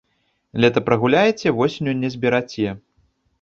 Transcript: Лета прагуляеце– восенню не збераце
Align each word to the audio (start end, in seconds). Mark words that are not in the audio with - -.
Лета 0.63 0.81
прагуляеце– 0.87 1.47
восенню 1.59 1.93
не 2.01 2.09
збераце 2.15 2.67